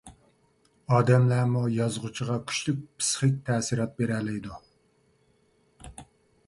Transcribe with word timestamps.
ئادەملەرمۇ 0.95 1.61
يازغۇچىغا 1.75 2.39
كۈچلۈك 2.51 2.81
پىسخىك 2.87 3.37
تەسىرات 3.51 3.95
بېرەلەيدۇ. 4.01 4.61